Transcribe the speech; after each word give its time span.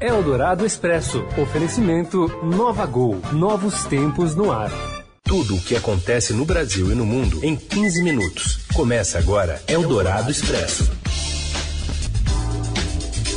Eldorado 0.00 0.64
Expresso. 0.64 1.22
Oferecimento 1.36 2.26
Nova 2.42 2.86
Gol. 2.86 3.20
Novos 3.32 3.84
tempos 3.84 4.34
no 4.34 4.50
ar. 4.50 4.70
Tudo 5.22 5.56
o 5.56 5.60
que 5.60 5.76
acontece 5.76 6.32
no 6.32 6.46
Brasil 6.46 6.90
e 6.90 6.94
no 6.94 7.04
mundo 7.04 7.44
em 7.44 7.54
15 7.54 8.02
minutos. 8.02 8.60
Começa 8.72 9.18
agora 9.18 9.62
Eldorado 9.68 10.30
Expresso. 10.30 10.99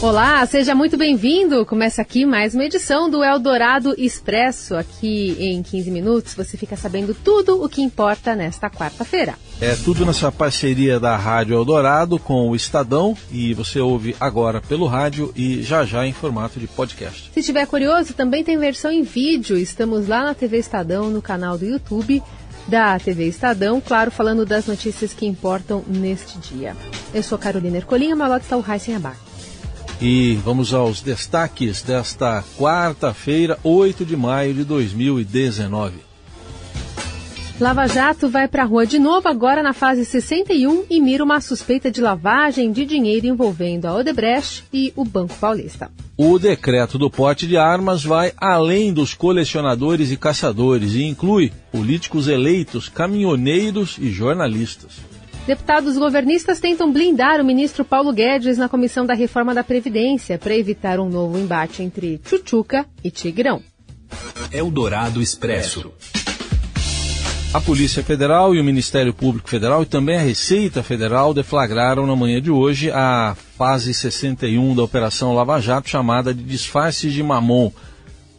Olá, 0.03 0.45
seja 0.45 0.75
muito 0.75 0.97
bem-vindo. 0.97 1.65
Começa 1.65 2.01
aqui 2.01 2.25
mais 2.25 2.53
uma 2.53 2.65
edição 2.65 3.09
do 3.09 3.23
Eldorado 3.23 3.95
Expresso. 3.97 4.75
Aqui 4.75 5.37
em 5.39 5.63
15 5.63 5.89
minutos 5.89 6.33
você 6.33 6.57
fica 6.57 6.75
sabendo 6.75 7.13
tudo 7.15 7.63
o 7.63 7.69
que 7.69 7.81
importa 7.81 8.35
nesta 8.35 8.69
quarta-feira. 8.69 9.35
É 9.61 9.77
tudo 9.77 10.05
nessa 10.05 10.29
parceria 10.29 10.99
da 10.99 11.15
Rádio 11.15 11.55
Eldorado 11.55 12.19
com 12.19 12.49
o 12.49 12.53
Estadão 12.53 13.15
e 13.31 13.53
você 13.53 13.79
ouve 13.79 14.13
agora 14.19 14.59
pelo 14.59 14.87
rádio 14.87 15.31
e 15.37 15.63
já 15.63 15.85
já 15.85 16.05
em 16.05 16.11
formato 16.11 16.59
de 16.59 16.67
podcast. 16.67 17.31
Se 17.33 17.39
estiver 17.39 17.65
curioso, 17.65 18.13
também 18.13 18.43
tem 18.43 18.57
versão 18.57 18.91
em 18.91 19.03
vídeo. 19.03 19.57
Estamos 19.57 20.09
lá 20.09 20.21
na 20.21 20.33
TV 20.33 20.57
Estadão, 20.57 21.09
no 21.09 21.21
canal 21.21 21.57
do 21.57 21.63
YouTube 21.63 22.21
da 22.67 22.99
TV 22.99 23.25
Estadão, 23.25 23.79
claro, 23.79 24.11
falando 24.11 24.45
das 24.45 24.67
notícias 24.67 25.13
que 25.13 25.25
importam 25.25 25.81
neste 25.87 26.37
dia. 26.39 26.75
Eu 27.13 27.23
sou 27.23 27.37
Carolina 27.37 27.77
Ercolim, 27.77 28.11
ao 28.11 28.17
meu 28.17 28.27
lado 28.27 28.41
está 28.41 28.57
o 28.57 28.65
Heisen. 28.69 29.01
E 30.01 30.35
vamos 30.43 30.73
aos 30.73 31.01
destaques 31.01 31.81
desta 31.81 32.43
quarta-feira, 32.57 33.57
8 33.63 34.05
de 34.05 34.17
maio 34.17 34.53
de 34.53 34.63
2019. 34.63 36.13
Lava 37.59 37.87
Jato 37.87 38.27
vai 38.27 38.47
para 38.47 38.63
a 38.63 38.65
rua 38.65 38.85
de 38.85 38.97
novo 38.97 39.29
agora 39.29 39.61
na 39.61 39.73
fase 39.73 40.03
61 40.03 40.85
e 40.89 40.99
mira 40.99 41.23
uma 41.23 41.39
suspeita 41.39 41.91
de 41.91 42.01
lavagem 42.01 42.71
de 42.71 42.83
dinheiro 42.83 43.27
envolvendo 43.27 43.85
a 43.85 43.93
Odebrecht 43.93 44.65
e 44.73 44.91
o 44.95 45.05
Banco 45.05 45.35
Paulista. 45.35 45.91
O 46.17 46.39
decreto 46.39 46.97
do 46.97 47.11
porte 47.11 47.47
de 47.47 47.55
armas 47.55 48.03
vai 48.03 48.33
além 48.37 48.91
dos 48.91 49.13
colecionadores 49.13 50.11
e 50.11 50.17
caçadores 50.17 50.93
e 50.93 51.03
inclui 51.03 51.53
políticos 51.71 52.27
eleitos, 52.27 52.89
caminhoneiros 52.89 53.97
e 53.99 54.09
jornalistas. 54.09 55.12
Deputados 55.45 55.97
governistas 55.97 56.61
tentam 56.61 56.91
blindar 56.91 57.41
o 57.41 57.43
ministro 57.43 57.83
Paulo 57.83 58.13
Guedes 58.13 58.57
na 58.57 58.69
comissão 58.69 59.05
da 59.05 59.13
reforma 59.13 59.53
da 59.53 59.61
Previdência 59.61 60.37
para 60.37 60.55
evitar 60.55 61.01
um 61.01 61.09
novo 61.09 61.37
embate 61.37 61.83
entre 61.83 62.21
Chuchuca 62.23 62.85
e 63.03 63.11
Tigrão. 63.11 63.61
Eldorado 64.53 65.21
Expresso. 65.21 65.91
A 67.53 67.59
Polícia 67.59 68.01
Federal 68.01 68.55
e 68.55 68.59
o 68.59 68.63
Ministério 68.63 69.13
Público 69.13 69.49
Federal 69.49 69.83
e 69.83 69.85
também 69.85 70.15
a 70.15 70.21
Receita 70.21 70.81
Federal 70.81 71.33
deflagraram 71.33 72.07
na 72.07 72.15
manhã 72.15 72.41
de 72.41 72.49
hoje 72.49 72.89
a 72.89 73.35
fase 73.57 73.93
61 73.93 74.73
da 74.73 74.83
Operação 74.83 75.35
Lava 75.35 75.59
Jato, 75.59 75.89
chamada 75.89 76.33
de 76.33 76.41
disfarces 76.41 77.11
de 77.11 77.21
mamon. 77.21 77.69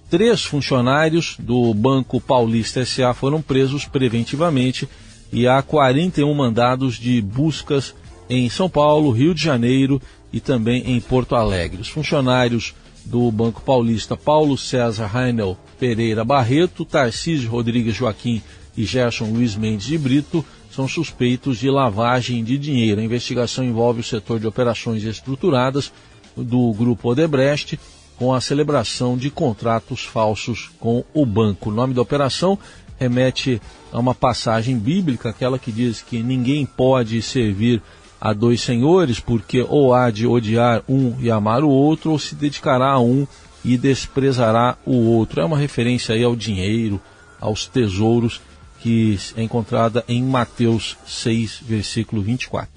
Três 0.09 0.43
funcionários 0.43 1.37
do 1.39 1.75
Banco 1.75 2.19
Paulista 2.19 2.83
SA 2.85 3.13
foram 3.13 3.43
presos 3.43 3.85
preventivamente 3.85 4.89
e 5.35 5.49
há 5.49 5.61
41 5.61 6.33
mandados 6.33 6.95
de 6.95 7.21
buscas 7.21 7.93
em 8.31 8.49
São 8.49 8.71
Paulo, 8.71 9.11
Rio 9.11 9.35
de 9.35 9.43
Janeiro 9.43 10.01
e 10.33 10.39
também 10.39 10.93
em 10.93 11.01
Porto 11.01 11.35
Alegre. 11.35 11.83
Os 11.83 11.89
funcionários 11.89 12.73
do 13.05 13.31
Banco 13.33 13.61
Paulista, 13.61 14.17
Paulo 14.17 14.57
César 14.57 15.07
Rainel 15.07 15.59
Pereira 15.79 16.25
Barreto, 16.25 16.85
Tarcísio 16.85 17.51
Rodrigues 17.51 17.97
Joaquim 17.97 18.41
e 18.77 18.85
Gerson 18.85 19.25
Luiz 19.25 19.57
Mendes 19.57 19.87
de 19.87 19.99
Brito, 19.99 20.45
são 20.71 20.87
suspeitos 20.87 21.59
de 21.59 21.69
lavagem 21.69 22.43
de 22.45 22.57
dinheiro. 22.57 23.01
A 23.01 23.05
investigação 23.05 23.65
envolve 23.65 24.01
o 24.01 24.05
setor 24.05 24.39
de 24.39 24.47
operações 24.47 25.03
estruturadas 25.03 25.93
do 26.37 26.73
Grupo 26.73 27.11
Odebrecht, 27.11 27.79
com 28.17 28.33
a 28.33 28.41
celebração 28.41 29.17
de 29.17 29.31
contratos 29.31 30.05
falsos 30.05 30.71
com 30.79 31.05
o 31.13 31.27
banco. 31.27 31.71
O 31.71 31.73
nome 31.73 31.93
da 31.93 32.03
operação 32.03 32.57
remete 32.98 33.61
a 33.95 33.98
uma 34.00 34.14
passagem 34.14 34.77
bíblica, 34.77 35.28
aquela 35.28 35.56
que 35.56 35.70
diz 35.70 36.02
que 36.02 36.20
ninguém 36.20 36.67
pode 36.67 37.23
servir 37.23 37.80
a 38.20 38.33
dois 38.33 38.61
senhores, 38.61 39.20
porque 39.20 39.64
ou 39.69 39.95
há 39.95 40.11
de 40.11 40.27
odiar 40.27 40.83
um 40.89 41.14
e 41.20 41.30
amar 41.30 41.63
o 41.63 41.69
outro, 41.69 42.11
ou 42.11 42.19
se 42.19 42.35
dedicará 42.35 42.91
a 42.91 43.01
um 43.01 43.24
e 43.64 43.79
desprezará 43.79 44.77
o 44.85 44.96
outro. 44.96 45.41
É 45.41 45.45
uma 45.45 45.57
referência 45.57 46.13
aí 46.13 46.24
ao 46.24 46.35
dinheiro, 46.35 47.01
aos 47.41 47.67
tesouros, 47.67 48.41
que 48.80 49.17
é 49.36 49.42
encontrada 49.45 50.05
em 50.08 50.24
Mateus 50.24 50.96
6, 51.07 51.61
versículo 51.63 52.20
24. 52.20 52.69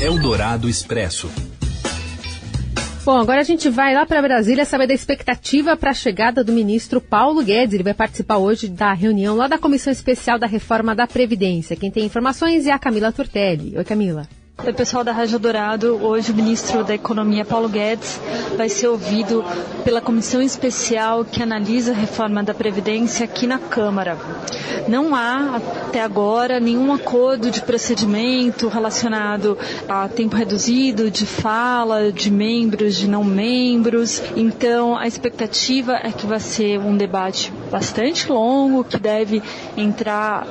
Eldorado 0.00 0.66
Expresso. 0.66 1.28
Bom, 3.04 3.18
agora 3.18 3.42
a 3.42 3.44
gente 3.44 3.68
vai 3.68 3.92
lá 3.92 4.06
para 4.06 4.22
Brasília 4.22 4.64
saber 4.64 4.86
da 4.86 4.94
expectativa 4.94 5.76
para 5.76 5.90
a 5.90 5.94
chegada 5.94 6.42
do 6.42 6.54
ministro 6.54 7.02
Paulo 7.02 7.44
Guedes. 7.44 7.74
Ele 7.74 7.82
vai 7.82 7.92
participar 7.92 8.38
hoje 8.38 8.66
da 8.66 8.94
reunião 8.94 9.36
lá 9.36 9.46
da 9.46 9.58
Comissão 9.58 9.92
Especial 9.92 10.38
da 10.38 10.46
Reforma 10.46 10.94
da 10.94 11.06
Previdência. 11.06 11.76
Quem 11.76 11.90
tem 11.90 12.06
informações 12.06 12.66
é 12.66 12.72
a 12.72 12.78
Camila 12.78 13.12
Turtelli. 13.12 13.76
Oi, 13.76 13.84
Camila. 13.84 14.26
Oi, 14.62 14.72
pessoal 14.72 15.02
da 15.04 15.10
Rádio 15.12 15.38
Dourado. 15.38 15.98
Hoje 16.02 16.30
o 16.30 16.34
ministro 16.34 16.84
da 16.84 16.94
Economia, 16.94 17.44
Paulo 17.44 17.68
Guedes, 17.68 18.18
vai 18.56 18.68
ser 18.68 18.86
ouvido 18.88 19.44
pela 19.84 20.00
comissão 20.00 20.40
especial 20.40 21.24
que 21.24 21.42
analisa 21.42 21.90
a 21.92 21.94
reforma 21.94 22.42
da 22.42 22.54
Previdência 22.54 23.24
aqui 23.24 23.46
na 23.46 23.58
Câmara. 23.58 24.16
Não 24.88 25.14
há, 25.14 25.56
até 25.56 26.00
agora, 26.02 26.60
nenhum 26.60 26.92
acordo 26.94 27.50
de 27.50 27.60
procedimento 27.62 28.68
relacionado 28.68 29.58
a 29.88 30.08
tempo 30.08 30.36
reduzido, 30.36 31.10
de 31.10 31.26
fala, 31.26 32.10
de 32.12 32.30
membros, 32.30 32.94
de 32.96 33.08
não 33.08 33.24
membros. 33.24 34.22
Então, 34.36 34.96
a 34.96 35.06
expectativa 35.06 35.94
é 36.02 36.10
que 36.12 36.26
vai 36.26 36.40
ser 36.40 36.78
um 36.78 36.96
debate 36.96 37.52
bastante 37.74 38.30
longo, 38.30 38.84
que 38.84 38.96
deve 39.00 39.42
entrar 39.76 40.46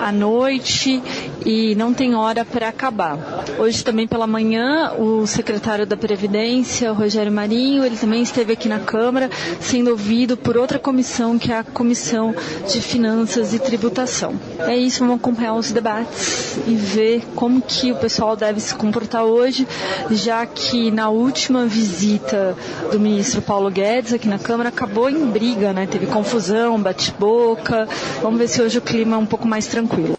à 0.00 0.12
noite 0.12 1.02
e 1.44 1.74
não 1.74 1.92
tem 1.92 2.14
hora 2.14 2.44
para 2.44 2.68
acabar. 2.68 3.18
Hoje 3.58 3.82
também 3.82 4.06
pela 4.06 4.24
manhã, 4.24 4.92
o 4.96 5.26
secretário 5.26 5.84
da 5.84 5.96
Previdência, 5.96 6.92
Rogério 6.92 7.32
Marinho, 7.32 7.84
ele 7.84 7.96
também 7.96 8.22
esteve 8.22 8.52
aqui 8.52 8.68
na 8.68 8.78
Câmara, 8.78 9.28
sendo 9.58 9.90
ouvido 9.90 10.36
por 10.36 10.56
outra 10.56 10.78
comissão, 10.78 11.40
que 11.40 11.50
é 11.50 11.58
a 11.58 11.64
Comissão 11.64 12.32
de 12.70 12.80
Finanças 12.80 13.52
e 13.52 13.58
Tributação. 13.58 14.34
É 14.60 14.76
isso, 14.76 15.00
vamos 15.00 15.16
acompanhar 15.16 15.54
os 15.54 15.72
debates 15.72 16.56
e 16.68 16.74
ver 16.76 17.24
como 17.34 17.60
que 17.60 17.90
o 17.90 17.96
pessoal 17.96 18.36
deve 18.36 18.60
se 18.60 18.76
comportar 18.76 19.24
hoje, 19.24 19.66
já 20.12 20.46
que 20.46 20.92
na 20.92 21.08
última 21.08 21.66
visita 21.66 22.56
do 22.92 23.00
ministro 23.00 23.42
Paulo 23.42 23.70
Guedes 23.72 24.12
aqui 24.12 24.28
na 24.28 24.38
Câmara 24.38 24.68
acabou 24.68 25.10
em 25.10 25.26
briga, 25.26 25.72
né? 25.72 25.88
Teve 25.90 26.06
confusão, 26.06 26.59
bate-boca. 26.82 27.86
Vamos 28.20 28.38
ver 28.38 28.48
se 28.48 28.60
hoje 28.60 28.78
o 28.78 28.82
clima 28.82 29.16
é 29.16 29.18
um 29.18 29.26
pouco 29.26 29.46
mais 29.46 29.66
tranquilo. 29.66 30.16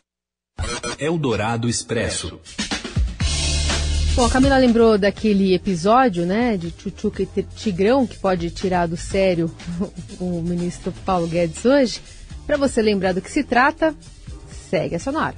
Eldorado 1.00 1.68
Expresso. 1.68 2.40
Bom, 4.16 4.26
a 4.26 4.30
Camila 4.30 4.58
lembrou 4.58 4.98
daquele 4.98 5.54
episódio, 5.54 6.26
né, 6.26 6.58
de 6.58 6.74
Chuchuca 6.78 7.24
e 7.24 7.44
Tigrão, 7.56 8.06
que 8.06 8.18
pode 8.18 8.52
tirar 8.52 8.88
do 8.88 8.98
sério 8.98 9.50
o 10.20 10.42
ministro 10.42 10.92
Paulo 11.06 11.28
Guedes 11.28 11.64
hoje. 11.64 12.02
Para 12.46 12.58
você 12.58 12.82
lembrar 12.82 13.14
do 13.14 13.22
que 13.22 13.32
se 13.32 13.44
trata, 13.44 13.96
segue 14.70 14.96
a 14.96 15.00
sonora. 15.00 15.36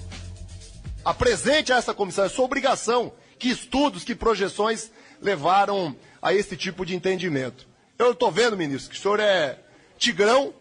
Apresente 1.06 1.72
a 1.72 1.78
essa 1.78 1.94
comissão, 1.94 2.26
é 2.26 2.30
sua 2.30 2.46
obrigação, 2.46 3.12
que 3.38 3.50
estudos, 3.50 4.04
que 4.04 4.16
projeções 4.16 4.92
levaram 5.22 5.96
a 6.22 6.34
esse 6.34 6.58
tipo 6.58 6.86
de 6.86 6.96
entendimento. 6.96 7.68
Eu 8.00 8.12
estou 8.12 8.32
vendo, 8.32 8.58
ministro, 8.58 8.90
que 8.90 8.98
o 8.98 9.02
senhor 9.02 9.20
é 9.20 9.60
tigrão 9.98 10.54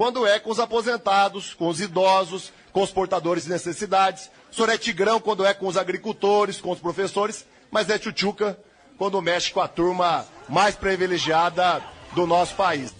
quando 0.00 0.26
é 0.26 0.38
com 0.38 0.50
os 0.50 0.58
aposentados, 0.58 1.52
com 1.52 1.68
os 1.68 1.78
idosos, 1.78 2.50
com 2.72 2.80
os 2.82 2.90
portadores 2.90 3.44
de 3.44 3.50
necessidades. 3.50 4.30
O 4.50 4.54
senhor 4.54 4.70
é 4.70 4.78
tigrão 4.78 5.20
quando 5.20 5.44
é 5.44 5.52
com 5.52 5.66
os 5.66 5.76
agricultores, 5.76 6.58
com 6.58 6.70
os 6.70 6.78
professores, 6.78 7.44
mas 7.70 7.90
é 7.90 7.98
tchutchuca 7.98 8.58
quando 8.96 9.20
mexe 9.20 9.52
com 9.52 9.60
a 9.60 9.68
turma 9.68 10.24
mais 10.48 10.74
privilegiada 10.74 11.82
do 12.14 12.26
nosso 12.26 12.54
país. 12.54 12.94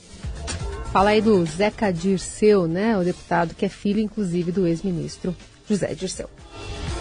Fala 0.92 1.08
aí 1.08 1.22
do 1.22 1.42
Zeca 1.46 1.90
Dirceu, 1.90 2.68
né? 2.68 2.98
O 2.98 3.02
deputado 3.02 3.54
que 3.54 3.64
é 3.64 3.70
filho, 3.70 3.98
inclusive, 4.00 4.52
do 4.52 4.66
ex-ministro 4.66 5.34
José 5.66 5.94
Dirceu. 5.94 6.28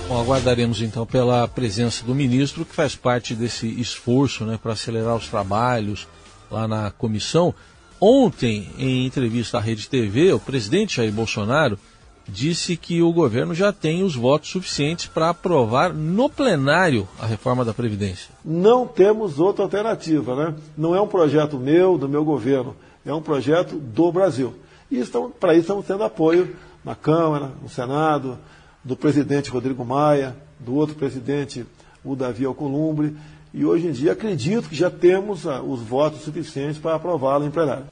Bom, 0.08 0.22
aguardaremos 0.22 0.82
então 0.82 1.06
pela 1.06 1.46
presença 1.46 2.06
do 2.06 2.16
ministro, 2.16 2.64
que 2.64 2.74
faz 2.74 2.96
parte 2.96 3.36
desse 3.36 3.68
esforço 3.68 4.46
né, 4.46 4.58
para 4.64 4.72
acelerar 4.72 5.18
os 5.18 5.28
trabalhos 5.28 6.08
lá 6.50 6.70
na 6.70 6.90
comissão. 6.90 7.54
Ontem, 8.02 8.70
em 8.78 9.06
entrevista 9.06 9.58
à 9.58 9.62
Rede 9.62 9.90
TV, 9.90 10.32
o 10.32 10.40
presidente 10.40 10.98
Jair 10.98 11.12
Bolsonaro 11.12 11.78
disse 12.26 12.78
que 12.78 13.02
o 13.02 13.12
governo 13.12 13.54
já 13.54 13.74
tem 13.74 14.04
os 14.04 14.16
votos 14.16 14.50
suficientes 14.50 15.08
para 15.08 15.30
aprovar 15.30 15.94
no 15.94 16.30
plenário 16.30 17.08
a 17.20 17.26
reforma 17.26 17.66
da 17.66 17.74
Previdência. 17.74 18.34
Não 18.46 18.88
temos 18.88 19.40
outra 19.40 19.64
alternativa, 19.64 20.36
né? 20.36 20.56
Não 20.78 20.96
é 20.96 21.02
um 21.02 21.08
projeto 21.08 21.58
meu, 21.58 21.98
do 21.98 22.08
meu 22.08 22.24
governo, 22.24 22.76
é 23.06 23.14
um 23.14 23.22
projeto 23.22 23.76
do 23.76 24.12
Brasil. 24.12 24.54
E 24.90 25.04
para 25.40 25.54
isso 25.54 25.62
estamos 25.62 25.86
tendo 25.86 26.04
apoio 26.04 26.56
na 26.86 26.96
Câmara, 26.96 27.52
no 27.62 27.68
Senado, 27.68 28.38
do 28.84 28.96
presidente 28.96 29.50
Rodrigo 29.50 29.84
Maia, 29.84 30.36
do 30.60 30.74
outro 30.76 30.96
presidente, 30.96 31.66
o 32.04 32.16
Davi 32.16 32.46
Alcolumbre. 32.46 33.16
E 33.54 33.66
hoje 33.66 33.88
em 33.88 33.92
dia 33.92 34.12
acredito 34.12 34.70
que 34.70 34.76
já 34.76 34.90
temos 34.90 35.48
ah, 35.48 35.62
os 35.62 35.82
votos 35.82 36.22
suficientes 36.22 36.78
para 36.78 36.96
aprová-la 36.96 37.46
em 37.46 37.52
plenário. 37.52 37.86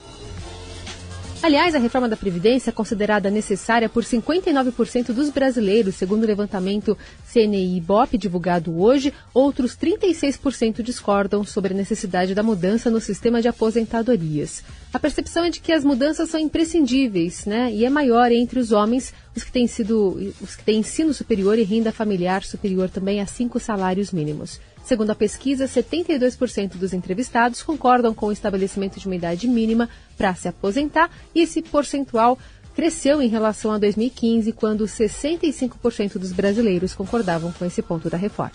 Aliás, 1.42 1.76
a 1.76 1.80
reforma 1.80 2.10
da 2.10 2.18
Previdência 2.18 2.72
é 2.72 2.74
considerada 2.74 3.30
necessária 3.30 3.88
por 3.88 4.04
59% 4.04 5.14
dos 5.14 5.30
brasileiros, 5.30 5.94
segundo 5.94 6.24
o 6.24 6.26
levantamento 6.26 6.98
CNI-BOP 7.32 8.18
divulgado 8.18 8.82
hoje. 8.82 9.14
Outros 9.36 9.78
36% 9.78 10.82
discordam 10.82 11.44
sobre 11.44 11.76
a 11.76 11.78
necessidade 11.78 12.34
da 12.34 12.42
mudança 12.42 12.90
no 12.90 13.00
sistema 13.00 13.40
de 13.40 13.48
aposentadorias. 13.48 14.64
A 14.92 14.98
percepção 14.98 15.46
é 15.46 15.52
de 15.52 15.62
que 15.62 15.72
as 15.72 15.84
mudanças 15.84 16.28
são 16.28 16.40
imprescindíveis, 16.40 17.46
né? 17.46 17.72
E 17.72 17.86
é 17.86 17.90
maior 17.90 18.32
entre 18.32 18.60
os 18.60 18.72
homens, 18.72 19.14
os 19.36 19.44
que 19.44 19.52
têm 19.52 19.68
sido, 19.68 20.34
os 20.42 20.56
que 20.56 20.64
têm 20.64 20.80
ensino 20.80 21.14
superior 21.14 21.60
e 21.60 21.64
renda 21.64 21.92
familiar 21.92 22.44
superior 22.44 22.90
também 22.90 23.22
a 23.22 23.28
cinco 23.28 23.60
salários 23.60 24.12
mínimos. 24.12 24.60
Segundo 24.88 25.10
a 25.10 25.16
pesquisa, 25.16 25.66
72% 25.66 26.78
dos 26.78 26.94
entrevistados 26.94 27.62
concordam 27.62 28.14
com 28.14 28.28
o 28.28 28.32
estabelecimento 28.32 28.98
de 29.02 29.06
uma 29.06 29.18
idade 29.18 29.46
mínima 29.46 29.90
para 30.18 30.34
se 30.34 30.48
aposentar 30.48 31.12
e 31.36 31.42
esse 31.42 31.62
percentual 31.62 32.40
cresceu 32.74 33.22
em 33.22 33.28
relação 33.28 33.74
a 33.74 33.78
2015, 33.78 34.54
quando 34.54 34.86
65% 34.86 36.18
dos 36.18 36.32
brasileiros 36.32 36.94
concordavam 36.94 37.52
com 37.52 37.66
esse 37.66 37.82
ponto 37.82 38.10
da 38.10 38.16
reforma. 38.16 38.54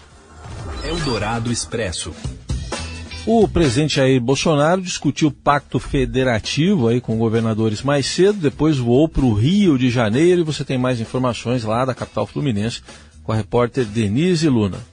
Eldorado 0.83 1.53
Expresso. 1.53 2.15
O 3.27 3.47
presidente 3.47 3.97
Jair 3.97 4.19
Bolsonaro 4.19 4.81
discutiu 4.81 5.29
o 5.29 5.33
pacto 5.33 5.79
federativo 5.79 6.89
aí 6.89 6.99
com 6.99 7.19
governadores 7.19 7.83
mais 7.83 8.07
cedo, 8.07 8.39
depois 8.39 8.79
voou 8.79 9.07
para 9.07 9.27
o 9.27 9.35
Rio 9.35 9.77
de 9.77 9.91
Janeiro 9.91 10.41
e 10.41 10.45
você 10.45 10.65
tem 10.65 10.79
mais 10.79 10.99
informações 10.99 11.63
lá 11.63 11.85
da 11.85 11.95
capital 11.95 12.27
fluminense 12.27 12.81
com 13.23 13.33
a 13.33 13.37
repórter 13.37 13.85
Denise 13.85 14.49
Luna. 14.49 14.92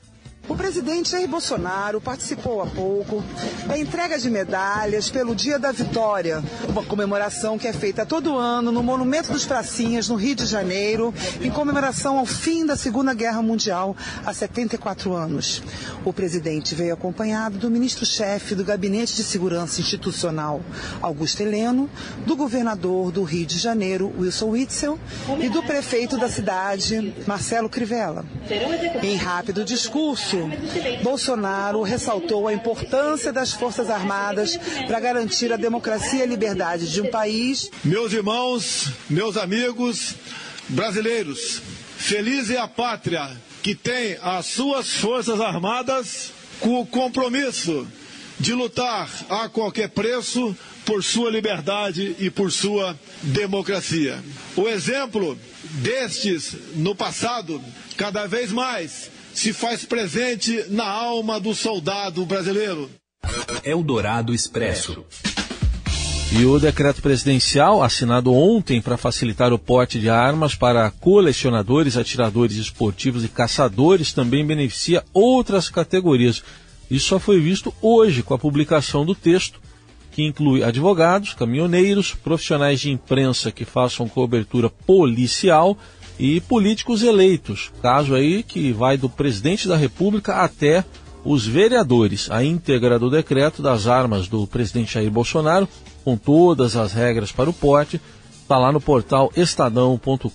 Presidente 0.69 1.10
Jair 1.10 1.27
Bolsonaro 1.27 2.00
participou 2.00 2.62
há 2.62 2.68
pouco 2.68 3.24
da 3.66 3.75
entrega 3.75 4.19
de 4.19 4.30
medalhas 4.30 5.10
pelo 5.10 5.33
Dia 5.33 5.57
da 5.57 5.71
Vitória, 5.71 6.44
uma 6.68 6.86
comemoração 6.86 7.57
que 7.57 7.68
é 7.68 7.74
feita 7.74 8.06
todo 8.06 8.38
ano 8.38 8.71
no 8.71 8.83
Monumento 8.83 9.31
dos 9.31 9.48
Pracinhas, 9.48 10.07
no 10.07 10.16
Rio 10.16 10.36
de 10.36 10.45
Janeiro, 10.45 11.12
em 11.42 11.50
comemoração 11.50 12.19
ao 12.19 12.25
fim 12.27 12.68
da 12.68 12.75
Segunda 12.75 13.16
Guerra 13.16 13.42
Mundial, 13.42 13.98
há 14.24 14.31
74 14.31 15.12
anos. 15.12 15.63
O 16.06 16.13
presidente 16.13 16.75
veio 16.75 16.94
acompanhado 16.94 17.57
do 17.57 17.72
ministro-chefe 17.72 18.54
do 18.54 18.63
Gabinete 18.63 19.15
de 19.15 19.24
Segurança 19.24 19.81
Institucional, 19.81 20.62
Augusto 21.01 21.42
Heleno, 21.42 21.89
do 22.27 22.36
governador 22.36 23.12
do 23.12 23.24
Rio 23.24 23.48
de 23.48 23.57
Janeiro, 23.57 24.13
Wilson 24.19 24.50
Witzel, 24.50 25.00
e 25.39 25.50
do 25.50 25.63
prefeito 25.63 26.15
da 26.15 26.30
cidade, 26.30 27.12
Marcelo 27.25 27.68
Crivella. 27.68 28.24
Em 29.01 29.15
rápido 29.15 29.65
discurso, 29.65 30.38
Bolsonaro 31.02 31.82
ressaltou 31.82 32.48
a 32.48 32.54
importância 32.54 33.32
das 33.32 33.54
Forças 33.54 33.90
Armadas 33.90 34.58
para 34.88 35.00
garantir 35.00 35.52
a 35.52 35.58
democracia 35.58 36.20
e 36.20 36.24
a 36.24 36.26
liberdade 36.26 36.92
de 36.92 37.02
um 37.02 37.10
país. 37.10 37.70
Meus 37.84 38.14
irmãos, 38.14 38.90
meus 39.10 39.38
amigos 39.38 40.16
brasileiros, 40.68 41.62
feliz 41.98 42.50
é 42.50 42.58
a 42.58 42.68
pátria 42.68 43.30
que 43.62 43.76
tem 43.76 44.18
as 44.22 44.46
suas 44.46 44.94
Forças 44.96 45.42
Armadas 45.42 46.32
com 46.60 46.80
o 46.82 46.86
compromisso 46.86 47.88
de 48.40 48.54
lutar 48.54 49.10
a 49.30 49.50
qualquer 49.50 49.90
preço 49.90 50.56
por 50.86 51.04
sua 51.04 51.30
liberdade 51.30 52.16
e 52.20 52.30
por 52.30 52.52
sua 52.52 52.98
democracia. 53.22 54.18
O 54.56 54.68
exemplo 54.68 55.38
destes 55.64 56.56
no 56.76 56.96
passado, 56.96 57.62
cada 57.98 58.26
vez 58.26 58.52
mais, 58.52 59.12
se 59.34 59.54
faz 59.54 59.86
presente 59.86 60.66
na 60.70 60.88
alma 60.88 61.40
do 61.40 61.54
soldado 61.54 62.26
brasileiro. 62.26 62.90
Eldorado 63.64 64.34
Expresso. 64.34 65.06
E 66.31 66.46
o 66.46 66.60
decreto 66.60 67.02
presidencial, 67.02 67.81
assinado 67.81 68.31
ontem 68.31 68.80
para 68.80 68.98
facilitar 68.98 69.52
o 69.52 69.58
porte 69.58 70.00
de 70.00 70.10
armas 70.10 70.54
para 70.54 70.92
colecionadores, 70.92 71.98
atiradores 71.98 72.56
esportivos 72.56 73.24
e 73.24 73.28
caçadores, 73.28 74.14
também 74.14 74.46
beneficia 74.46 75.04
outras 75.12 75.70
categorias. 75.70 76.44
Isso 76.90 77.08
só 77.08 77.20
foi 77.20 77.40
visto 77.40 77.74
hoje 77.82 78.22
com 78.22 78.36
a 78.36 78.40
publicação 78.40 79.04
do 79.04 79.16
texto, 79.16 79.60
que 80.12 80.24
inclui 80.24 80.64
advogados, 80.64 81.34
caminhoneiros, 81.34 82.14
profissionais 82.14 82.80
de 82.80 82.92
imprensa 82.92 83.52
que 83.52 83.66
façam 83.66 84.08
cobertura 84.08 84.70
policial 84.70 85.75
e 86.19 86.42
políticos 86.42 87.01
eleitos, 87.01 87.71
caso 87.81 88.13
aí 88.13 88.44
que 88.44 88.74
vai 88.74 88.98
do 88.98 89.10
presidente 89.10 89.68
da 89.68 89.77
República 89.77 90.36
até 90.36 90.83
os 91.24 91.48
vereadores. 91.48 92.30
A 92.30 92.44
íntegra 92.44 93.00
do 93.00 93.10
decreto 93.10 93.62
das 93.62 93.88
armas 93.88 94.27
do 94.27 94.45
presidente 94.45 94.94
Jair 94.94 95.10
Bolsonaro, 95.10 95.68
com 96.04 96.18
todas 96.18 96.75
as 96.75 96.92
regras 96.92 97.31
para 97.31 97.50
o 97.50 97.54
porte, 97.54 98.01
está 98.42 98.57
lá 98.57 98.71
no 98.71 98.81
portal 98.81 99.31
estadão.com.br. 99.36 100.30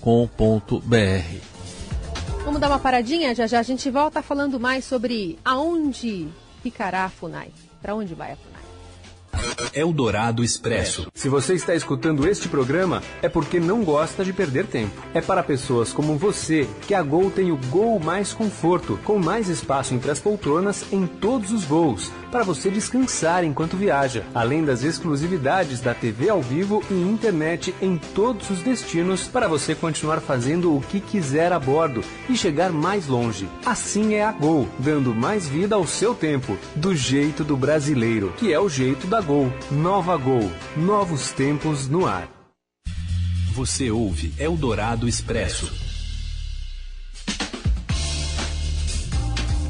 Vamos 2.43 2.59
dar 2.59 2.69
uma 2.69 2.79
paradinha? 2.79 3.35
Já 3.35 3.45
já 3.47 3.59
a 3.59 3.63
gente 3.63 3.89
volta 3.89 4.21
falando 4.21 4.59
mais 4.59 4.85
sobre 4.85 5.37
aonde 5.45 6.27
ficará 6.63 7.05
a 7.05 7.09
FUNAI. 7.09 7.49
Para 7.81 7.95
onde 7.95 8.13
vai 8.15 8.31
a 8.31 8.35
FUNAI? 8.35 8.54
Eldorado 9.73 10.43
Expresso. 10.43 11.11
Se 11.13 11.29
você 11.29 11.53
está 11.53 11.75
escutando 11.75 12.27
este 12.27 12.47
programa, 12.47 13.01
é 13.21 13.29
porque 13.29 13.59
não 13.59 13.83
gosta 13.83 14.23
de 14.23 14.33
perder 14.33 14.67
tempo. 14.67 15.01
É 15.13 15.21
para 15.21 15.43
pessoas 15.43 15.93
como 15.93 16.17
você 16.17 16.67
que 16.87 16.93
a 16.93 17.01
Gol 17.01 17.31
tem 17.31 17.51
o 17.51 17.59
Gol 17.69 17.99
Mais 17.99 18.33
Conforto, 18.33 18.99
com 19.03 19.17
mais 19.17 19.49
espaço 19.49 19.93
entre 19.93 20.11
as 20.11 20.19
poltronas 20.19 20.85
em 20.91 21.05
todos 21.05 21.51
os 21.51 21.63
voos, 21.63 22.11
para 22.35 22.43
você 22.43 22.69
descansar 22.69 23.45
enquanto 23.45 23.77
viaja, 23.77 24.25
além 24.35 24.65
das 24.65 24.83
exclusividades 24.83 25.79
da 25.79 25.93
TV 25.93 26.27
ao 26.27 26.41
vivo 26.41 26.83
e 26.91 26.93
internet 26.93 27.73
em 27.81 27.97
todos 27.97 28.49
os 28.49 28.61
destinos, 28.61 29.25
para 29.25 29.47
você 29.47 29.73
continuar 29.73 30.19
fazendo 30.19 30.75
o 30.75 30.81
que 30.81 30.99
quiser 30.99 31.53
a 31.53 31.59
bordo 31.61 32.03
e 32.29 32.35
chegar 32.35 32.73
mais 32.73 33.07
longe. 33.07 33.47
Assim 33.65 34.15
é 34.15 34.25
a 34.25 34.33
Gol, 34.33 34.67
dando 34.77 35.15
mais 35.15 35.47
vida 35.47 35.75
ao 35.75 35.87
seu 35.87 36.13
tempo, 36.13 36.57
do 36.75 36.93
jeito 36.93 37.41
do 37.41 37.55
brasileiro, 37.55 38.33
que 38.35 38.51
é 38.51 38.59
o 38.59 38.67
jeito 38.67 39.07
da 39.07 39.21
Gol. 39.21 39.49
Nova 39.71 40.17
Gol. 40.17 40.51
Novos 40.75 41.31
tempos 41.31 41.87
no 41.87 42.05
ar. 42.05 42.27
Você 43.53 43.89
ouve 43.89 44.33
Eldorado 44.37 45.07
Expresso. 45.07 45.84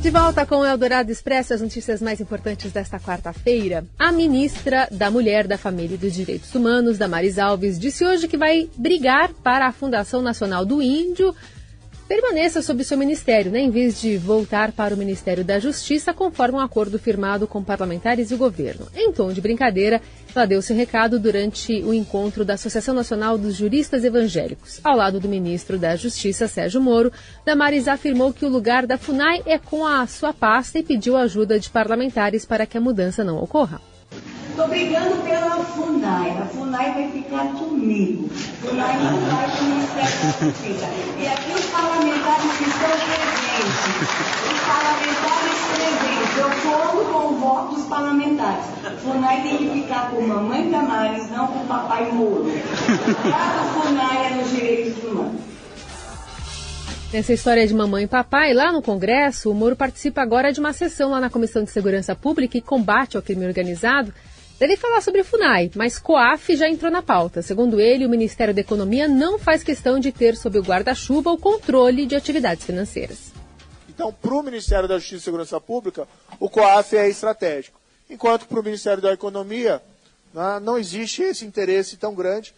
De 0.06 0.12
volta 0.12 0.46
com 0.46 0.58
o 0.58 0.66
Eldorado 0.66 1.12
Expresso, 1.12 1.56
as 1.56 1.62
notícias 1.62 2.00
mais 2.00 2.22
importantes 2.22 2.72
desta 2.72 3.00
quarta-feira. 3.00 3.84
A 3.98 4.12
ministra 4.12 4.88
da 4.92 5.10
Mulher, 5.10 5.48
da 5.48 5.58
Família 5.58 5.96
e 5.96 5.98
dos 5.98 6.14
Direitos 6.14 6.54
Humanos, 6.54 7.00
Damaris 7.00 7.40
Alves, 7.40 7.80
disse 7.80 8.06
hoje 8.06 8.28
que 8.28 8.38
vai 8.38 8.70
brigar 8.78 9.34
para 9.34 9.66
a 9.66 9.72
Fundação 9.72 10.22
Nacional 10.22 10.64
do 10.64 10.80
Índio 10.80 11.34
permaneça 12.08 12.62
sob 12.62 12.84
seu 12.84 12.98
ministério, 12.98 13.52
né, 13.52 13.60
em 13.60 13.70
vez 13.70 14.00
de 14.00 14.18
voltar 14.18 14.72
para 14.72 14.94
o 14.94 14.98
Ministério 14.98 15.44
da 15.44 15.60
Justiça, 15.60 16.14
conforme 16.14 16.58
um 16.58 16.62
acordo 16.62 17.00
firmado 17.00 17.48
com 17.48 17.64
parlamentares 17.64 18.30
e 18.30 18.36
o 18.36 18.38
governo. 18.38 18.88
Em 18.96 19.12
tom 19.12 19.32
de 19.32 19.42
brincadeira, 19.42 20.02
ela 20.36 20.46
deu 20.46 20.62
seu 20.62 20.76
recado 20.76 21.20
durante 21.20 21.82
o 21.84 21.94
encontro 21.94 22.46
da 22.46 22.54
Associação 22.54 22.94
Nacional 22.94 23.38
dos 23.38 23.56
Juristas 23.56 24.04
Evangélicos. 24.04 24.80
Ao 24.84 24.96
lado 24.96 25.20
do 25.20 25.30
ministro 25.30 25.78
da 25.78 25.96
Justiça, 25.96 26.48
Sérgio 26.48 26.82
Moro, 26.82 27.12
Damares 27.46 27.88
afirmou 27.88 28.34
que 28.34 28.46
o 28.46 28.50
lugar 28.50 28.86
da 28.86 28.98
FUNAI 28.98 29.42
é 29.46 29.58
com 29.58 29.86
a 29.86 30.06
sua 30.06 30.34
pasta 30.34 30.80
e 30.80 30.84
pediu 30.84 31.18
ajuda 31.18 31.60
de 31.60 31.70
parlamentares 31.70 32.46
para 32.46 32.66
que 32.66 32.78
a 32.78 32.82
mudança 32.82 33.24
não 33.24 33.42
ocorra. 33.42 33.82
Estou 34.56 34.70
brigando 34.70 35.18
pela 35.24 35.64
FUNAI. 35.66 36.38
A 36.38 36.46
FUNAI 36.46 36.94
vai 36.94 37.12
ficar 37.12 37.52
comigo. 37.54 38.30
A 38.32 38.68
FUNAI 38.68 38.98
não 39.04 39.20
vai 39.20 39.52
para 39.52 39.62
o 39.62 39.66
Ministério 39.66 40.12
da 40.22 40.46
Justiça. 40.46 40.88
E 41.20 41.28
aqui 41.28 41.52
estão 41.60 41.80
presentes. 41.80 41.95
Os 43.86 44.62
parlamentares 44.62 45.60
presentes. 45.76 46.38
Eu 46.38 46.50
conto 46.50 47.12
com 47.12 47.28
o 47.28 47.38
voto 47.38 47.76
dos 47.76 47.86
parlamentares. 47.86 48.66
FUNAI 49.04 49.42
tem 49.44 49.58
que 49.58 49.70
ficar 49.82 50.10
com 50.10 50.22
mamãe 50.22 50.72
Damares, 50.72 51.30
não 51.30 51.48
com 51.48 51.68
papai 51.68 52.12
Moro. 52.12 52.48
A 53.34 53.64
FUNAI 53.74 54.28
é 54.28 54.36
nos 54.36 54.50
direitos 54.50 55.04
humanos. 55.04 55.42
Nessa 57.14 57.34
história 57.34 57.66
de 57.66 57.74
mamãe 57.74 58.06
e 58.06 58.08
papai, 58.08 58.54
lá 58.54 58.72
no 58.72 58.82
Congresso, 58.82 59.52
o 59.52 59.54
Moro 59.54 59.76
participa 59.76 60.22
agora 60.22 60.52
de 60.52 60.60
uma 60.60 60.74
sessão 60.74 61.12
lá 61.12 61.20
na 61.20 61.30
Comissão 61.30 61.64
de 61.64 61.70
Segurança 61.70 62.16
Pública 62.16 62.58
e 62.58 62.62
Combate 62.62 63.16
ao 63.16 63.24
Crime 63.24 63.46
Organizado 63.46 64.12
Deve 64.58 64.78
falar 64.78 65.02
sobre 65.02 65.22
FUNAI, 65.22 65.72
mas 65.76 66.00
COAF 66.00 66.56
já 66.56 66.70
entrou 66.70 66.90
na 66.90 67.02
pauta. 67.02 67.42
Segundo 67.42 67.78
ele, 67.78 68.06
o 68.06 68.10
Ministério 68.10 68.54
da 68.54 68.62
Economia 68.62 69.06
não 69.06 69.38
faz 69.38 69.64
questão 69.64 70.00
de 70.00 70.14
ter 70.14 70.38
sob 70.38 70.58
o 70.58 70.64
guarda-chuva 70.64 71.30
o 71.30 71.38
controle 71.38 72.06
de 72.06 72.16
atividades 72.16 72.66
financeiras. 72.66 73.35
Então, 73.96 74.12
para 74.12 74.34
o 74.34 74.44
Ministério 74.44 74.90
da 74.90 74.98
Justiça 74.98 75.22
e 75.22 75.24
Segurança 75.24 75.60
Pública, 75.62 76.06
o 76.38 76.50
COAF 76.50 76.98
é 76.98 77.08
estratégico. 77.08 77.80
Enquanto 78.10 78.46
para 78.46 78.60
o 78.60 78.64
Ministério 78.64 79.02
da 79.02 79.14
Economia, 79.14 79.82
né, 80.34 80.60
não 80.62 80.78
existe 80.78 81.24
esse 81.24 81.46
interesse 81.46 81.96
tão 81.96 82.14
grande. 82.14 82.54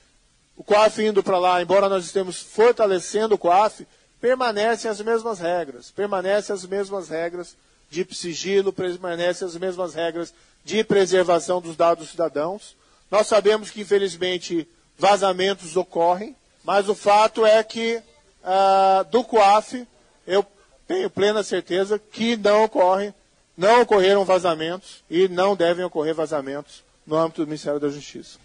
O 0.58 0.64
COAF 0.64 1.00
indo 1.00 1.22
para 1.22 1.38
lá, 1.38 1.62
embora 1.62 1.88
nós 1.88 2.06
estemos 2.06 2.42
fortalecendo 2.42 3.36
o 3.36 3.38
COAF, 3.38 3.86
permanecem 4.20 4.90
as 4.90 5.00
mesmas 5.00 5.38
regras. 5.38 5.92
Permanecem 5.92 6.56
as 6.56 6.66
mesmas 6.66 7.08
regras 7.08 7.56
de 7.88 8.04
sigilo, 8.16 8.74
permanecem 8.74 9.48
as 9.48 9.56
mesmas 9.56 9.94
regras 9.94 10.34
de 10.66 10.84
preservação 10.84 11.62
dos 11.62 11.76
dados 11.76 12.06
dos 12.06 12.12
cidadãos. 12.12 12.76
Nós 13.12 13.28
sabemos 13.28 13.70
que, 13.70 13.82
infelizmente, 13.82 14.68
vazamentos 14.98 15.78
ocorrem, 15.78 16.36
mas 16.64 16.90
o 16.90 16.96
fato 16.96 17.46
é 17.46 17.64
que 17.64 18.02
ah, 18.44 19.06
do 19.12 19.24
COAF 19.24 19.88
eu 20.26 20.44
tenho 20.88 21.10
plena 21.10 21.44
certeza 21.44 22.00
que 22.00 22.38
não 22.38 22.64
ocorre, 22.64 23.14
não 23.58 23.82
ocorreram 23.82 24.24
vazamentos 24.24 25.04
e 25.10 25.28
não 25.28 25.56
devem 25.56 25.84
ocorrer 25.84 26.16
vazamentos 26.16 26.84
no 27.06 27.16
âmbito 27.16 27.42
do 27.42 27.48
Ministério 27.48 27.80
da 27.80 27.90
Justiça. 27.90 28.40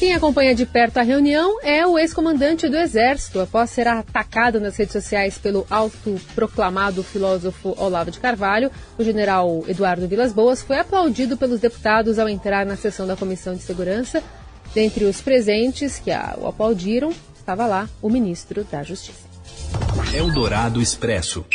Quem 0.00 0.14
acompanha 0.14 0.54
de 0.54 0.64
perto 0.64 0.96
a 0.96 1.02
reunião 1.02 1.58
é 1.62 1.86
o 1.86 1.98
ex-comandante 1.98 2.66
do 2.70 2.76
Exército. 2.78 3.38
Após 3.38 3.68
ser 3.68 3.86
atacado 3.86 4.58
nas 4.58 4.74
redes 4.74 4.94
sociais 4.94 5.36
pelo 5.36 5.66
autoproclamado 5.68 7.02
filósofo 7.02 7.74
Olavo 7.76 8.10
de 8.10 8.18
Carvalho, 8.18 8.70
o 8.96 9.04
general 9.04 9.62
Eduardo 9.68 10.08
Vilas 10.08 10.32
Boas 10.32 10.62
foi 10.62 10.78
aplaudido 10.78 11.36
pelos 11.36 11.60
deputados 11.60 12.18
ao 12.18 12.30
entrar 12.30 12.64
na 12.64 12.76
sessão 12.76 13.06
da 13.06 13.14
Comissão 13.14 13.54
de 13.54 13.60
Segurança. 13.60 14.22
Dentre 14.72 15.04
os 15.04 15.20
presentes 15.20 15.98
que 15.98 16.10
o 16.38 16.46
aplaudiram, 16.46 17.12
estava 17.36 17.66
lá 17.66 17.86
o 18.00 18.08
ministro 18.08 18.64
da 18.64 18.82
Justiça. 18.82 19.29
Eldorado 20.12 20.82
Expresso. 20.82 21.46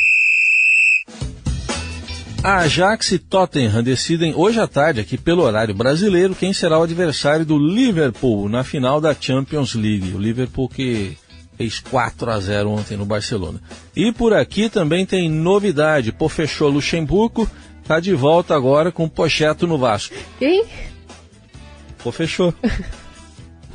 A 2.42 2.60
Ajax 2.60 3.12
e 3.12 3.20
Tottenham 3.20 3.84
decidem 3.84 4.34
hoje 4.34 4.60
à 4.62 4.68
tarde, 4.68 5.02
aqui 5.02 5.18
pelo 5.18 5.44
horário 5.44 5.74
brasileiro, 5.74 6.34
quem 6.34 6.54
será 6.54 6.80
o 6.80 6.84
adversário 6.84 7.46
do 7.46 7.58
Liverpool 7.58 8.48
na 8.48 8.64
final 8.64 9.02
da 9.02 9.14
Champions 9.14 9.74
League. 9.74 10.14
O 10.14 10.20
Liverpool 10.20 10.70
que 10.70 11.18
fez 11.58 11.80
4 11.80 12.32
a 12.32 12.40
0 12.40 12.70
ontem 12.70 12.96
no 12.96 13.06
Barcelona. 13.06 13.60
E 13.94 14.12
por 14.14 14.32
aqui 14.32 14.70
também 14.70 15.06
tem 15.06 15.30
novidade. 15.30 16.14
Pô, 16.14 16.30
fechou 16.30 16.70
Luxemburgo, 16.70 17.50
tá 17.86 18.00
de 18.00 18.14
volta 18.14 18.56
agora 18.56 18.90
com 18.90 19.04
o 19.04 19.10
Pocheto 19.10 19.68
no 19.68 19.78
Vasco. 19.78 20.16
Quem? 20.40 20.64
Pô, 21.98 22.10
fechou. 22.10 22.54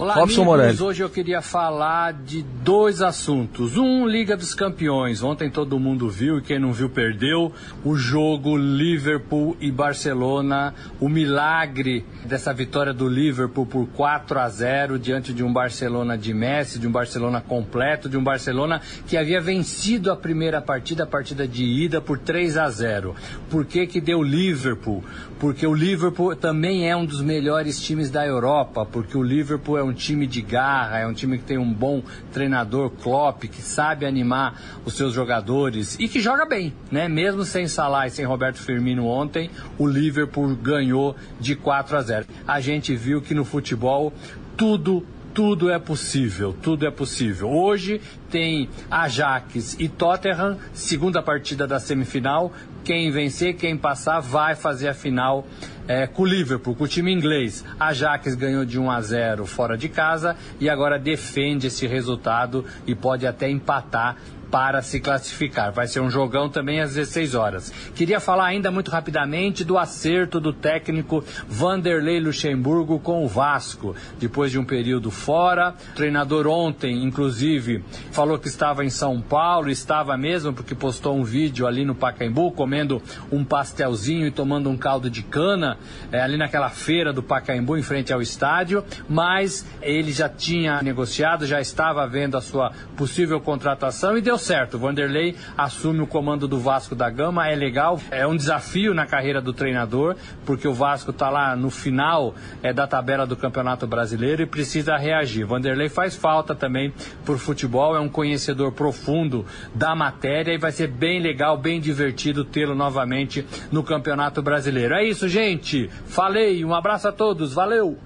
Olá, 0.01 0.15
Robson 0.15 0.41
amigos. 0.41 0.47
Morelli. 0.47 0.83
Hoje 0.83 1.03
eu 1.03 1.11
queria 1.11 1.43
falar 1.43 2.15
de 2.15 2.43
dois 2.43 3.03
assuntos. 3.03 3.77
Um, 3.77 4.07
Liga 4.07 4.35
dos 4.35 4.55
Campeões. 4.55 5.23
Ontem 5.23 5.51
todo 5.51 5.79
mundo 5.79 6.09
viu 6.09 6.39
e 6.39 6.41
quem 6.41 6.59
não 6.59 6.73
viu 6.73 6.89
perdeu 6.89 7.53
o 7.85 7.95
jogo 7.97 8.57
Liverpool 8.57 9.59
e 9.61 9.71
Barcelona. 9.71 10.75
O 10.99 11.07
milagre 11.07 12.03
dessa 12.25 12.51
vitória 12.51 12.95
do 12.95 13.07
Liverpool 13.07 13.67
por 13.67 13.87
4 13.89 14.39
a 14.39 14.49
0 14.49 14.99
diante 14.99 15.35
de 15.35 15.45
um 15.45 15.53
Barcelona 15.53 16.17
de 16.17 16.33
Messi, 16.33 16.79
de 16.79 16.89
um 16.89 16.91
Barcelona 16.91 17.43
completo, 17.43 18.09
de 18.09 18.17
um 18.17 18.25
Barcelona 18.25 18.81
que 19.07 19.19
havia 19.19 19.39
vencido 19.39 20.11
a 20.11 20.17
primeira 20.17 20.63
partida, 20.63 21.05
a 21.05 21.07
partida 21.07 21.47
de 21.47 21.63
ida 21.63 22.01
por 22.01 22.19
3 22.19 22.57
a 22.57 22.71
0. 22.71 23.15
Por 23.51 23.67
que 23.67 23.87
que 23.87 24.01
deu 24.01 24.23
Liverpool? 24.23 25.05
Porque 25.39 25.67
o 25.67 25.75
Liverpool 25.75 26.35
também 26.35 26.89
é 26.89 26.97
um 26.97 27.05
dos 27.05 27.21
melhores 27.21 27.79
times 27.79 28.11
da 28.11 28.27
Europa, 28.27 28.87
porque 28.87 29.19
o 29.19 29.23
Liverpool 29.23 29.77
é 29.77 29.83
um 29.83 29.90
time 29.93 30.27
de 30.27 30.43
garra, 30.43 30.99
é 30.99 31.07
um 31.07 31.13
time 31.13 31.39
que 31.39 31.45
tem 31.45 31.59
um 31.59 31.73
bom 31.73 32.03
treinador, 32.33 32.91
Klopp, 32.91 33.45
que 33.45 33.63
sabe 33.63 34.07
animar 34.07 34.61
os 34.85 34.95
seus 34.95 35.13
jogadores 35.13 35.97
e 35.99 36.09
que 36.09 36.21
joga 36.21 36.45
bem, 36.45 36.73
né? 36.91 37.09
Mesmo 37.09 37.45
sem 37.45 37.67
Salah 37.67 38.07
e 38.07 38.11
sem 38.11 38.25
Roberto 38.25 38.59
Firmino 38.59 39.07
ontem, 39.07 39.51
o 39.79 39.87
Liverpool 39.87 40.55
ganhou 40.57 41.17
de 41.39 41.55
4 41.55 41.97
a 41.97 42.03
0. 42.03 42.27
A 42.47 42.61
gente 42.61 42.95
viu 42.95 43.21
que 43.21 43.35
no 43.35 43.45
futebol 43.45 44.13
tudo 44.57 45.05
tudo 45.35 45.71
é 45.71 45.79
possível, 45.79 46.55
tudo 46.61 46.87
é 46.87 46.91
possível. 46.91 47.51
Hoje 47.51 48.01
tem 48.31 48.69
Ajax 48.91 49.77
e 49.79 49.89
Tottenham, 49.89 50.59
segunda 50.73 51.23
partida 51.23 51.67
da 51.67 51.79
semifinal. 51.79 52.53
Quem 52.85 53.11
vencer, 53.11 53.55
quem 53.55 53.77
passar, 53.77 54.21
vai 54.21 54.55
fazer 54.55 54.89
a 54.89 54.95
final 54.95 55.47
é, 55.87 56.07
com 56.07 56.23
o 56.23 56.27
Liverpool, 56.27 56.75
com 56.75 56.85
o 56.85 56.89
time 56.89 57.13
inglês. 57.13 57.65
Ajax 57.79 58.35
ganhou 58.35 58.65
de 58.65 58.79
1 58.79 58.91
a 58.91 59.01
0 59.01 59.47
fora 59.47 59.77
de 59.77 59.89
casa 59.89 60.37
e 60.59 60.69
agora 60.69 60.99
defende 60.99 61.67
esse 61.67 61.87
resultado 61.87 62.65
e 62.87 62.95
pode 62.95 63.27
até 63.27 63.51
empatar 63.51 64.17
para 64.51 64.83
se 64.83 65.01
classificar. 65.01 65.73
Vai 65.73 65.87
ser 65.87 66.01
um 66.01 66.11
jogão 66.11 66.49
também 66.49 66.81
às 66.81 66.95
16 66.95 67.35
horas. 67.35 67.73
Queria 67.95 68.19
falar 68.19 68.47
ainda 68.47 68.71
muito 68.71 68.91
rapidamente 68.91 69.65
do 69.65 69.79
acerto 69.79 70.41
do 70.41 70.53
técnico 70.53 71.25
Vanderlei 71.49 72.21
Luxemburgo 72.21 72.99
com 72.99 73.25
o 73.25 73.29
Vasco, 73.29 73.95
depois 74.19 74.51
de 74.51 74.59
um 74.59 74.65
período 74.65 75.11
fora. 75.11 75.75
O 75.93 75.95
treinador 75.95 76.47
ontem, 76.47 77.05
inclusive, 77.05 77.85
falou 78.11 78.39
que 78.39 78.49
estava 78.49 78.85
em 78.85 78.91
São 78.91 79.21
Paulo, 79.21 79.71
estava 79.71 80.17
mesmo 80.17 80.53
porque 80.53 80.75
postou 80.75 81.17
um 81.17 81.23
vídeo 81.23 81.67
ali 81.67 81.85
no 81.85 81.95
Pacaembu 81.95 82.51
comendo 82.53 83.01
um 83.31 83.45
pastelzinho 83.45 84.27
e 84.27 84.31
tomando 84.31 84.69
um 84.69 84.77
caldo 84.77 85.09
de 85.09 85.23
cana 85.23 85.79
é, 86.11 86.21
ali 86.21 86.37
naquela 86.37 86.71
feira 86.71 87.13
do 87.13 87.23
Pacaembu 87.23 87.77
em 87.77 87.83
frente 87.83 88.13
ao 88.13 88.21
estádio, 88.21 88.85
mas 89.09 89.67
ele 89.81 90.13
já 90.13 90.29
tinha 90.29 90.83
negociado, 90.83 91.47
já 91.47 91.61
estava 91.61 92.07
vendo 92.07 92.37
a 92.37 92.41
sua 92.41 92.73
possível 92.97 93.41
contratação 93.41 94.17
e 94.17 94.21
deu 94.21 94.40
certo. 94.41 94.75
O 94.75 94.81
Vanderlei 94.81 95.37
assume 95.57 96.01
o 96.01 96.07
comando 96.07 96.49
do 96.49 96.59
Vasco 96.59 96.95
da 96.95 97.09
Gama, 97.09 97.49
é 97.49 97.55
legal, 97.55 98.01
é 98.11 98.27
um 98.27 98.37
desafio 98.37 98.93
na 98.93 99.07
carreira 99.07 99.41
do 99.41 99.53
treinador, 99.53 100.17
porque 100.45 100.67
o 100.67 100.75
Vasco 100.75 101.11
está 101.11 101.31
lá 101.31 101.55
no 101.55 101.71
final 101.71 102.35
é, 102.63 102.73
da 102.73 102.87
tabela 102.87 103.27
do 103.27 103.37
Campeonato 103.37 103.87
Brasileiro 103.87 104.43
e 104.43 104.47
precisa 104.47 104.97
reagir. 104.97 105.45
Vanderlei 105.45 105.89
faz 105.89 106.17
falta 106.17 106.55
também 106.55 106.93
por 107.25 107.39
futebol, 107.39 107.95
é 107.95 108.01
um 108.01 108.09
conhecedor 108.09 108.73
profundo 108.73 109.47
da 109.75 109.95
matéria 109.95 110.53
e 110.53 110.59
vai 110.59 110.73
ser 110.73 110.89
bem 110.89 111.21
legal, 111.21 111.57
bem 111.57 111.81
divertido 111.81 112.45
tê-lo 112.45 112.75
novamente 112.75 113.47
no 113.71 113.83
Campeonato 113.83 114.43
Brasileiro. 114.43 114.95
É 114.95 115.05
isso, 115.05 115.29
gente. 115.29 115.89
Falei, 116.07 116.65
um 116.65 116.75
abraço 116.75 117.09
a 117.09 117.13
todos, 117.13 117.53
valeu! 117.53 117.99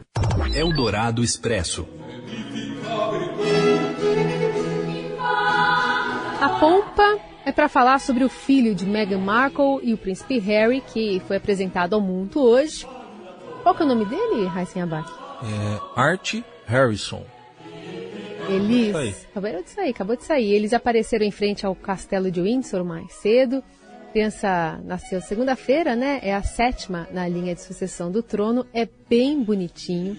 Eldorado 0.55 1.23
Expresso. 1.23 1.87
A 6.45 6.59
pompa 6.61 7.19
é 7.47 7.51
para 7.51 7.71
falar 7.71 7.99
sobre 7.99 8.23
o 8.23 8.29
filho 8.29 8.75
de 8.75 8.85
Meghan 8.85 9.17
Markle 9.17 9.81
e 9.83 9.95
o 9.95 9.97
príncipe 9.97 10.39
Harry, 10.41 10.83
que 10.83 11.19
foi 11.27 11.39
apresentado 11.39 11.95
ao 11.95 12.03
mundo 12.03 12.39
hoje. 12.39 12.87
Qual 13.63 13.75
que 13.75 13.81
é 13.81 13.87
o 13.87 13.89
nome 13.89 14.05
dele, 14.05 14.45
Raíssen 14.45 14.83
Abac? 14.83 15.11
É 15.43 15.99
Art 15.99 16.35
Harrison. 16.67 17.25
Eles. 18.47 19.27
Acabou 19.31 19.63
de 19.63 19.71
sair, 19.71 19.89
acabou 19.89 20.17
de 20.17 20.25
sair. 20.25 20.53
Eles 20.53 20.75
apareceram 20.75 21.25
em 21.25 21.31
frente 21.31 21.65
ao 21.65 21.75
castelo 21.75 22.31
de 22.31 22.43
Windsor 22.43 22.85
mais 22.85 23.11
cedo. 23.15 23.65
A 24.11 24.13
criança 24.13 24.79
nasceu 24.85 25.23
segunda-feira, 25.23 25.97
né? 25.97 26.21
É 26.23 26.35
a 26.35 26.43
sétima 26.43 27.09
na 27.11 27.27
linha 27.27 27.55
de 27.55 27.63
sucessão 27.63 28.13
do 28.13 28.23
trono. 28.23 28.67
É 28.75 28.87
bem 29.09 29.43
bonitinho. 29.43 30.15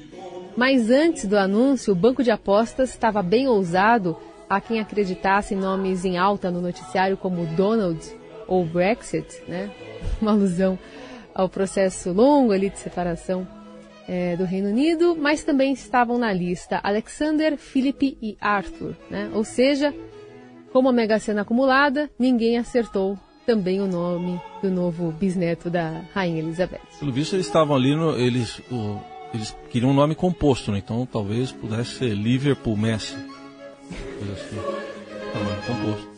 Mas 0.58 0.90
antes 0.90 1.28
do 1.28 1.38
anúncio, 1.38 1.94
o 1.94 1.96
banco 1.96 2.24
de 2.24 2.32
apostas 2.32 2.90
estava 2.90 3.22
bem 3.22 3.48
ousado 3.48 4.18
a 4.50 4.62
quem 4.62 4.80
acreditasse 4.80 5.54
em 5.54 5.58
nomes 5.58 6.06
em 6.06 6.18
alta 6.18 6.52
no 6.52 6.62
noticiário 6.62 7.18
como 7.18 7.46
Donald 7.56 8.00
ou 8.48 8.66
Brexit, 8.66 9.42
né? 9.48 9.72
Uma 10.22 10.32
alusão 10.32 10.78
ao 11.34 11.50
processo 11.50 12.14
longo 12.14 12.52
ali 12.52 12.70
de 12.70 12.80
separação 12.80 13.48
é, 14.08 14.36
do 14.36 14.46
Reino 14.46 14.70
Unido, 14.70 15.16
mas 15.16 15.44
também 15.44 15.74
estavam 15.74 16.18
na 16.18 16.32
lista 16.32 16.80
Alexander, 16.84 17.58
Philip 17.58 18.18
e 18.22 18.38
Arthur, 18.40 18.96
né? 19.10 19.30
Ou 19.34 19.44
seja, 19.44 19.94
como 20.72 20.90
a 20.90 20.94
Mega 20.94 21.20
Sena 21.20 21.42
acumulada, 21.42 22.10
ninguém 22.18 22.58
acertou 22.58 23.18
também 23.46 23.80
o 23.80 23.88
nome 23.88 24.42
do 24.62 24.72
novo 24.72 25.12
bisneto 25.12 25.70
da 25.70 26.02
Rainha 26.14 26.40
Elizabeth. 26.40 26.82
Pelo 27.00 27.12
visto, 27.12 27.36
eles 27.36 27.46
estavam 27.46 27.76
ali, 27.76 27.96
no, 27.96 28.18
eles, 28.18 28.60
o, 28.72 29.00
eles 29.34 29.56
queriam 29.70 29.92
um 29.92 29.94
nome 29.94 30.16
composto, 30.16 30.72
né? 30.72 30.80
Então 30.80 31.06
talvez 31.06 31.52
pudesse 31.52 31.92
ser 31.92 32.14
Liverpool 32.14 32.76
Messi. 32.76 33.16
Coisa 33.90 34.34
assim. 34.34 34.56
Tamanho 35.34 35.62
composto. 35.68 36.10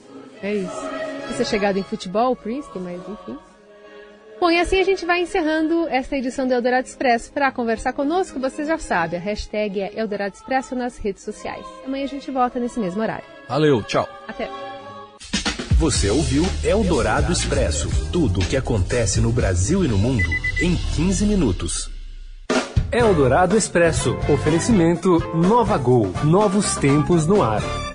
É 0.41 0.55
isso. 0.55 0.81
Você 1.27 1.45
chegado 1.45 1.77
em 1.77 1.83
futebol, 1.83 2.31
o 2.31 2.35
príncipe, 2.35 2.79
mas 2.79 3.01
enfim. 3.07 3.37
Bom, 4.39 4.51
e 4.51 4.59
assim 4.59 4.79
a 4.79 4.83
gente 4.83 5.03
vai 5.05 5.21
encerrando 5.21 5.87
esta 5.89 6.15
edição 6.15 6.47
do 6.47 6.53
Eldorado 6.53 6.87
Expresso. 6.87 7.31
Para 7.31 7.51
conversar 7.51 7.93
conosco, 7.93 8.39
você 8.39 8.65
já 8.65 8.77
sabe, 8.77 9.15
a 9.15 9.19
hashtag 9.19 9.81
é 9.81 9.99
Eldorado 9.99 10.35
Expresso 10.35 10.75
nas 10.75 10.97
redes 10.97 11.23
sociais. 11.23 11.65
Amanhã 11.83 12.03
a 12.03 12.07
gente 12.07 12.29
volta 12.29 12.59
nesse 12.59 12.79
mesmo 12.79 13.01
horário. 13.01 13.25
Valeu, 13.49 13.81
tchau. 13.83 14.07
Até. 14.27 14.47
Você 15.79 16.09
ouviu 16.09 16.43
Eldorado 16.63 17.31
Expresso 17.31 17.89
tudo 18.11 18.39
o 18.39 18.45
que 18.45 18.57
acontece 18.57 19.19
no 19.19 19.31
Brasil 19.31 19.83
e 19.83 19.87
no 19.87 19.97
mundo 19.97 20.29
em 20.61 20.75
15 20.95 21.25
minutos. 21.25 21.96
Eldorado 22.91 23.57
Expresso. 23.57 24.17
Oferecimento 24.33 25.19
Nova 25.35 25.77
Gol 25.77 26.11
novos 26.23 26.75
tempos 26.77 27.27
no 27.27 27.43
ar. 27.43 27.86